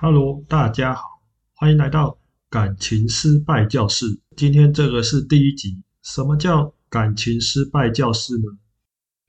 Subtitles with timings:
[0.00, 1.02] Hello，大家好，
[1.54, 2.16] 欢迎来到
[2.48, 4.06] 感情失败教室。
[4.36, 5.82] 今天这个是第一集。
[6.04, 8.44] 什么叫感情失败教室呢？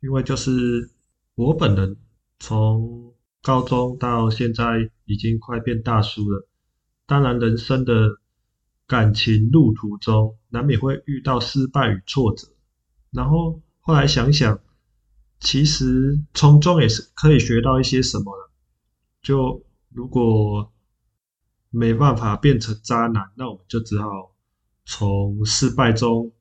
[0.02, 0.92] 因为就是
[1.34, 1.97] 我本人
[2.38, 6.48] 从高中到现在已经快变大叔了，
[7.08, 8.08] 当然人生的
[8.86, 12.48] 感情路途中难免会遇到失败与挫折，
[13.10, 14.60] 然后后来想想，
[15.40, 18.52] 其实从中也是可以学到一些什么的。
[19.24, 20.71] 就如果
[21.70, 24.36] 没办法变成渣男，那我们就只好
[24.86, 26.32] 从失败中。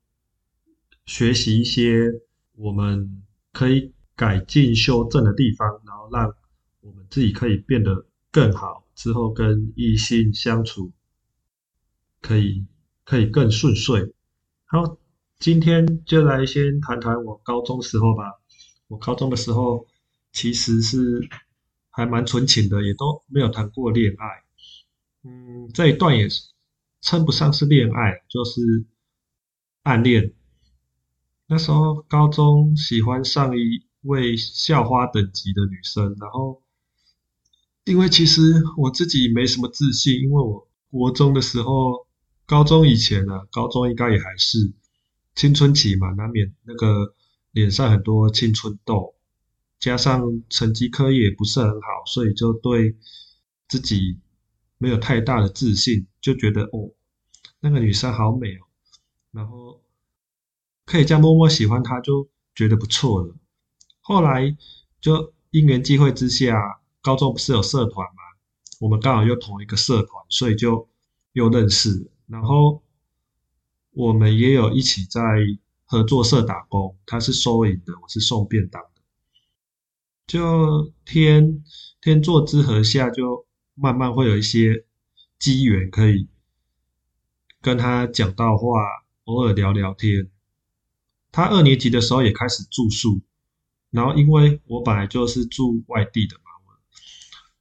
[1.06, 2.20] 学习一些
[2.55, 3.22] 我们
[3.52, 6.34] 可以改进修正的地方，然后让
[6.80, 10.92] 我们自己可以变得更好，之后跟异性相处
[12.20, 12.66] 可以
[13.05, 14.12] 可以更顺遂。
[14.66, 14.98] 好，
[15.38, 18.24] 今天就来先谈谈我高中时候吧。
[18.88, 19.86] 我高中的时候
[20.33, 21.27] 其实是
[21.98, 25.28] 还蛮纯情的，也都没有谈过恋爱。
[25.28, 26.52] 嗯，这一段也是
[27.00, 28.86] 称不上是恋爱，就是
[29.82, 30.32] 暗恋。
[31.48, 36.62] 那时候高中喜欢上一位校花等级的女生，然后
[37.84, 38.40] 因为其实
[38.77, 42.06] 我自己没什么自信，因为我国中的时候，
[42.46, 44.72] 高中以前呢，高中应该也还是
[45.34, 47.16] 青春期嘛，难免那个
[47.50, 49.16] 脸上很多青春痘，
[49.78, 52.96] 加上成绩科也不是很好，所以就对
[53.68, 54.18] 自己
[54.78, 56.90] 没有太大的自信，就觉得哦，
[57.60, 58.66] 那个女生好美哦，
[59.32, 59.82] 然后。
[60.90, 63.36] 可以这样默默喜欢她，就觉得不错了。
[64.00, 64.56] 后来
[65.02, 68.22] 就因缘际会之下，高中不是有社团吗？
[68.80, 70.88] 我们刚好又同一个社团，所以就
[71.32, 72.10] 又认识。
[72.26, 72.82] 然后
[73.90, 75.20] 我们也有一起在
[75.84, 78.97] 合作社打工，他是收银的，我是送便当的。
[80.28, 81.64] 就天
[82.02, 84.84] 天作之合下，就慢慢会有一些
[85.38, 86.28] 机缘可以
[87.62, 88.66] 跟他讲到话，
[89.24, 90.28] 偶尔聊聊天。
[91.32, 93.22] 他二年级的时候也开始住宿，
[93.90, 96.74] 然后因为我本来就是住外地的嘛，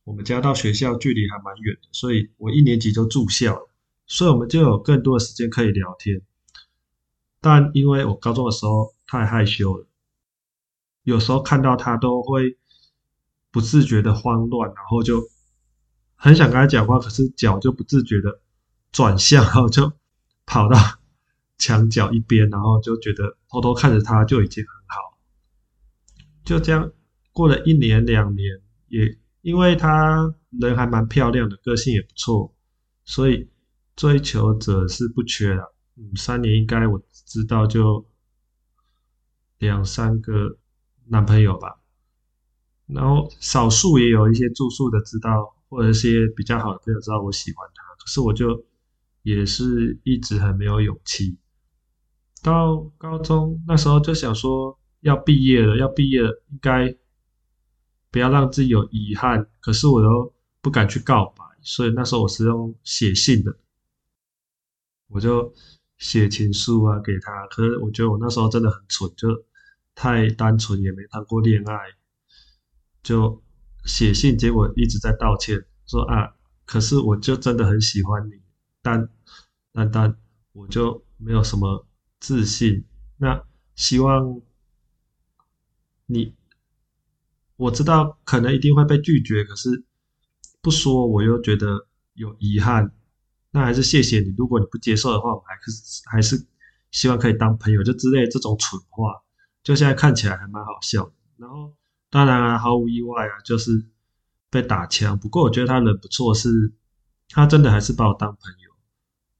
[0.04, 3.70] 我们家到学校距离还蛮远的，所以我一年级就住校，
[4.08, 6.22] 所以我们就有更多的时间可以聊天。
[7.40, 9.88] 但因为我高中的时候太害羞了，
[11.08, 12.58] 有时候看到他都会
[13.52, 15.24] 不自觉的慌乱，然后就
[16.16, 18.42] 很想跟他讲话，可是脚就不自觉的
[18.92, 19.94] 转向，然后就
[20.46, 20.78] 跑到。
[21.60, 25.18] 墙角一边，然后就觉得偷偷看着他就已经很好。
[26.46, 26.92] 就这样
[27.32, 32.54] 过了一年两年，也因为他人还蛮漂亮的，个性也不错，
[33.06, 33.50] 所以
[33.96, 35.74] 追求者是不缺的。
[35.96, 38.06] 嗯，三年应该我知道就
[39.58, 40.60] 两三个
[41.10, 41.80] 男朋友吧。
[42.86, 48.66] 然后少数也有一些住宿的知道，或者一些比较好的朋友知道我喜欢他，可是我就
[49.24, 51.38] 也是一直很没有勇气。
[52.42, 56.96] 到高中那时候就想说要毕业了，要毕业了，应该
[58.10, 59.50] 不要让自己有遗憾。
[59.60, 63.54] 可是我又不敢去告白，所以那时候我是用写信的，
[65.10, 65.54] 我就
[65.98, 67.46] 写情书啊给他。
[67.48, 69.28] 可是我觉得我那时候真的很蠢，就
[69.98, 71.76] 太单纯，也没谈过恋爱，
[73.02, 73.42] 就
[73.86, 76.36] 写信，结果一直在道歉，说啊，
[76.66, 78.34] 可是我就真的很喜欢你，
[78.84, 79.10] 但
[79.74, 80.16] 但但
[80.54, 81.84] 我就没有什么。
[82.20, 82.84] 自信，
[83.18, 84.42] 那希望
[86.08, 86.36] 你，
[87.58, 89.86] 我知道可能一定会被拒绝，可是
[90.64, 92.92] 不说我又觉得有遗憾，
[93.52, 94.34] 那还是谢谢你。
[94.36, 96.44] 如果你不接受的话，我还是还是
[96.90, 99.14] 希望可以当朋友，就之类这种蠢话，
[99.68, 101.12] 就现在看起来还蛮好笑。
[101.36, 101.76] 然后
[102.10, 103.86] 当然啊，毫无意外啊，就是
[104.50, 105.20] 被打枪。
[105.20, 106.74] 不过我觉得他人不错，是
[107.28, 108.72] 他真的还是把我当朋友。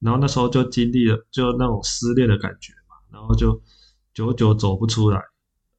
[0.00, 3.58] 然后那时候就经历了就那种失恋的感觉嘛，然后就
[4.12, 5.18] 久久走不出来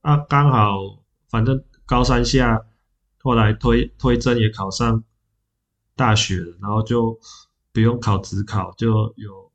[0.02, 0.18] 啊。
[0.18, 0.80] 刚好
[1.30, 2.60] 反正高三下，
[3.22, 5.04] 后来推推甄也考上
[5.96, 7.20] 大学了，然后就
[7.72, 9.52] 不用考职考，就有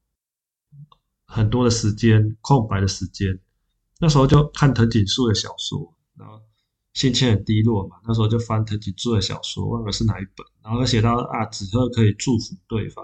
[1.26, 3.40] 很多的时间空白的时间。
[4.04, 6.38] 那时候就看藤井树的小说，然后
[6.92, 13.02] 心情很低落嘛，那时候就翻藤井树的小说，忘了是哪一本，然后写到啊，纸鹤可以祝福对方。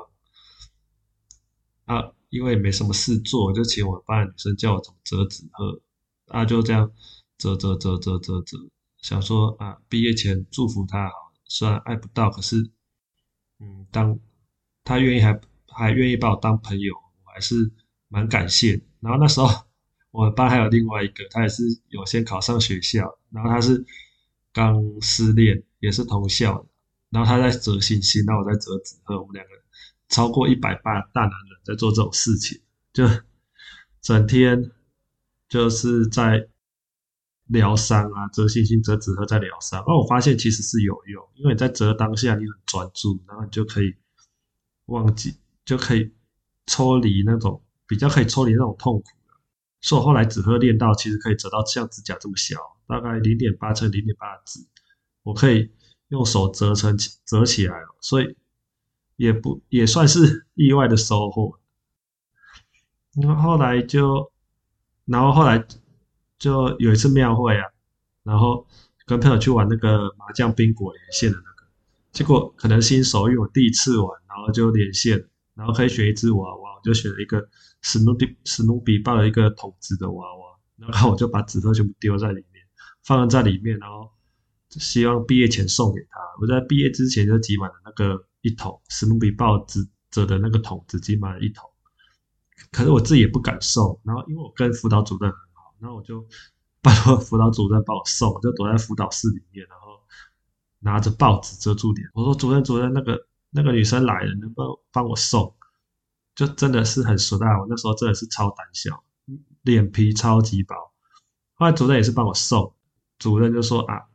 [1.87, 5.81] 啊，因为没什么事做，就请我们班的女生叫我怎么折纸鹤，
[6.27, 6.93] 啊，就这样
[7.39, 8.59] 折折折折折折，
[8.99, 11.15] 想说啊，毕业前祝福他好，
[11.47, 12.71] 虽然爱不到，可是，
[13.59, 14.19] 嗯，当
[14.85, 16.95] 他愿意还还愿意把我当朋友，
[17.25, 17.73] 我还是
[18.09, 18.83] 蛮感谢。
[19.01, 19.49] 然后那时候
[20.11, 23.85] 我们班还有另外一个，他也是有先考上学校，然后他是
[24.53, 26.67] 刚失恋，也是同校的，
[27.11, 29.53] 然后他在折星星，那我在折纸鹤，我们两个
[30.09, 32.61] 超过一百八大男人在做这种事情，
[32.93, 33.09] 就
[34.01, 34.71] 整天
[35.49, 36.49] 就是在
[37.47, 39.85] 疗伤啊，折星星、折纸鹤在疗伤。
[39.87, 43.95] 那我发现其实是有用，因为你在折当下你很专注，然后你就可以
[44.87, 46.11] 忘记，就可以
[46.67, 49.09] 抽离那种比较可以抽离那种痛苦。
[49.81, 52.57] 所以我后来纸鹤练到其实可以折到像指甲这么小，
[52.87, 54.61] 大概零点八乘零点八的纸，
[55.23, 55.71] 我可以。
[56.11, 58.37] 用手折成折起来了，所以
[59.15, 61.61] 也不也算是意外的收获。
[63.23, 64.33] 然后后来就，
[65.05, 65.65] 然后后来
[66.37, 67.65] 就有一次庙会啊，
[68.25, 68.67] 然后
[69.07, 71.71] 跟朋友去玩那个麻将宾果连线的那个，
[72.11, 75.29] 结果可能新手，因为我第一次玩，然后就连线，
[75.61, 77.47] 然后可以选一只娃娃，我就选了一个
[77.83, 82.65] 史努比史努比抱了一个桶子的娃娃，然后我就把纸鹤全部丢在里面，
[83.05, 84.11] 放在里面，然后。
[84.79, 86.21] 希望毕业前送给他。
[86.41, 91.69] 我在毕业之前就挤满了那个一桶史努比抱纸折的那个桶，子，挤满了一桶。
[92.71, 96.25] 可是我自己也不敢送，然后因为我跟辅导主任很好，然后我就
[96.81, 99.89] 拜托辅导主任帮我送，我就躲在辅导室里面，然后
[100.79, 102.09] 拿着报纸遮住脸。
[102.15, 103.19] 我说主任主任，那个
[103.51, 105.55] 那个女生来了，能不能帮我送？
[106.35, 109.05] 就真的是很实在，我那时候真的是超胆小，
[109.63, 110.75] 脸皮超级薄。
[111.55, 112.75] 后来主任也是帮我送，
[113.19, 114.07] 主任就说啊。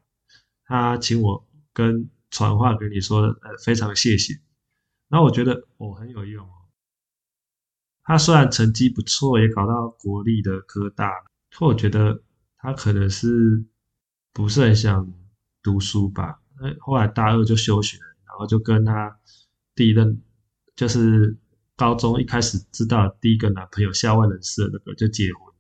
[0.68, 4.34] 他请我跟传话给你说，呃，非常谢谢。
[5.10, 6.54] 然后我觉得我很有用哦。
[8.02, 11.12] 他虽然成绩不错，也考到国立的科大，
[11.52, 12.24] 可我觉得
[12.58, 13.64] 他可能是
[14.34, 15.14] 不是很想
[15.62, 16.42] 读书吧。
[16.80, 18.00] 后来大二就休学，
[18.36, 19.18] 然后就跟他
[19.76, 20.22] 第一任，
[20.76, 21.38] 就是
[21.78, 25.54] 高中一开始知道第一个男朋友校外人士的那个就结婚，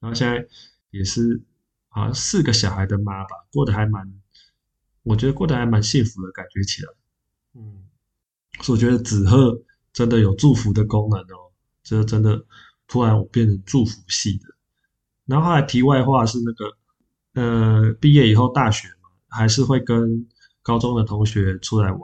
[0.00, 0.44] 然后现在
[0.90, 1.40] 也是
[1.88, 4.20] 好像四个小孩的妈吧，过得还蛮。
[5.04, 6.88] 我觉得过得还蛮幸福的感觉起来，
[7.54, 7.86] 嗯，
[8.60, 9.62] 所以我觉得子鹤
[9.92, 11.48] 真的有祝福的功能哦，
[11.82, 12.44] 这真的
[12.86, 14.54] 突然我变成祝福系的。
[15.24, 16.76] 然后后来题外话是那个，
[17.34, 20.26] 呃，毕业以后大学嘛，还是会跟
[20.68, 22.00] 高中的同学出来玩，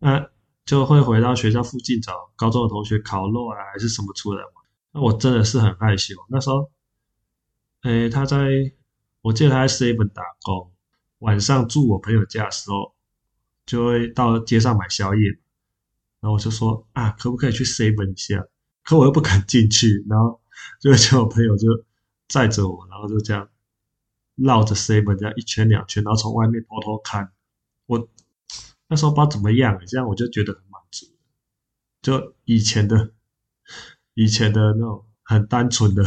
[0.00, 0.28] 那
[0.64, 4.52] 就会回到学校附近找高中的同学烤肉啊，还是什么出来玩。
[4.90, 6.68] 那我真的是很害羞，那时候，
[7.82, 8.36] 诶，他在，
[9.20, 10.72] 我记得他在 seven 打工。
[11.20, 12.92] 晚上住我朋友家的时候，
[13.66, 15.28] 就会到街上买宵夜，
[16.18, 18.44] 然后我就说啊，可不可以去 seven 一下？
[18.82, 20.40] 可我又不敢进去，然后
[20.80, 21.68] 就叫我朋友就
[22.28, 23.48] 载着我，然后就这样
[24.34, 27.30] 绕着 seven 这样一圈两圈，然后从外面偷偷看。
[28.90, 31.06] 那时候不知道怎么样，这样我就觉得很满足，
[32.02, 33.12] 就以前的
[34.14, 36.04] 以前的那种很单纯的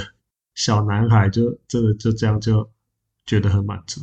[0.53, 2.69] 小男孩，就真的就这样就
[3.25, 4.01] 觉得很满足。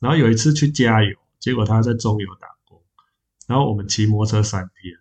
[0.00, 2.82] 然后有一次去加油，结果他在中油打工，
[3.46, 4.96] 然后我们骑摩托车三天，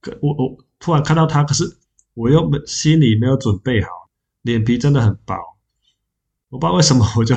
[0.00, 1.78] 可我我突然看到他，可是
[2.14, 3.88] 我又没心里没有准备好，
[4.42, 5.36] 脸皮真的很薄，
[6.48, 7.36] 我不知道为什么，我就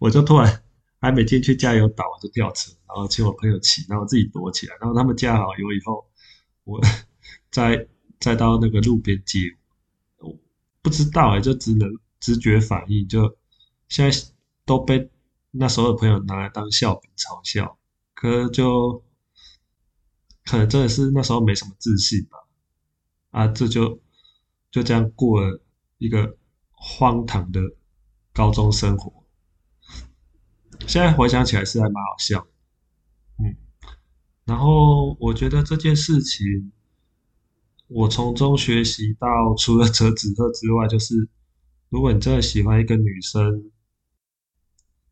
[0.00, 0.64] 我就突然
[1.00, 6.06] 还没进去加油岛，我就掉车，然后请我朋友骑，然后自己躲起来，然后他们加好油以后，
[6.64, 6.80] 我
[7.50, 7.88] 再
[8.20, 9.40] 再到那个路边接，
[10.18, 10.36] 我
[10.82, 11.88] 不知道哎，就只能
[12.20, 13.36] 直觉反应，就
[13.88, 14.18] 现在
[14.64, 15.10] 都被。
[15.58, 17.78] 那时候的朋友拿来当笑柄嘲笑，
[18.12, 19.02] 可就
[20.44, 22.36] 可能真的是那时候没什么自信吧，
[23.30, 23.98] 啊，这就
[24.70, 25.62] 就这样过了
[25.96, 26.36] 一个
[26.72, 27.60] 荒唐的
[28.34, 29.24] 高中生活。
[30.80, 32.46] 现在回想起来是还蛮好笑，
[33.38, 33.56] 嗯，
[34.44, 36.72] 然后我觉得这件事情，
[37.88, 41.28] 我从中学习到，除了折纸鹤之外，就是
[41.88, 43.70] 如果你真的喜欢一个女生。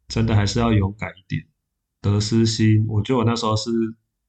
[0.06, 1.48] 真的还是要勇敢一点，
[2.02, 3.70] 得失心，我觉得我那时候是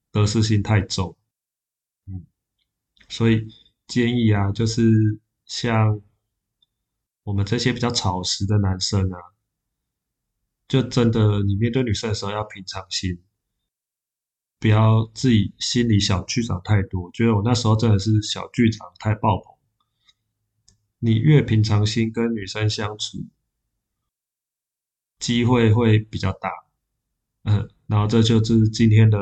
[0.10, 1.18] 得失心太重，
[2.08, 2.26] 嗯，
[3.10, 3.46] 所以
[3.86, 6.02] 建议啊，就是像
[7.24, 9.20] 我们这些比较草食的男生啊，
[10.68, 13.22] 就真的你面对女生的时候要平常心，
[14.60, 17.12] 不要自己心里小剧场太多。
[17.12, 19.56] 觉得我那时候真的是小剧场太爆棚，
[21.00, 23.26] 你越平常心跟女生相处。
[25.18, 26.50] 机会会比较大，
[27.46, 29.18] 嗯，然后这就是今天的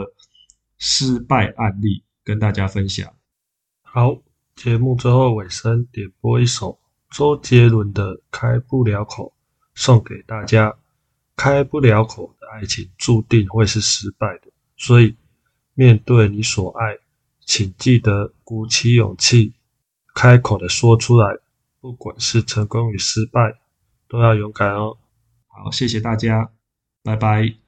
[0.80, 3.16] 失败案例，跟大家分享。
[3.84, 4.18] 好，
[4.56, 6.80] 节目最后尾声点播一首
[7.12, 9.28] 周杰伦的《开不了口》，
[9.76, 10.76] 送给大家。
[11.36, 15.16] 开不了口的爱情注定会是失败的，所以
[15.74, 16.98] 面对你所爱，
[17.46, 19.54] 请记得鼓起勇气，
[20.14, 21.40] 开口的说出来，
[21.80, 23.60] 不管是成功与失败，
[24.08, 24.98] 都要勇敢哦。
[25.48, 26.52] 好，谢谢大家，
[27.04, 27.63] 拜拜。